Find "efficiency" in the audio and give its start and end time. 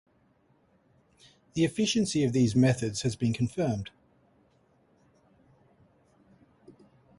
1.63-2.23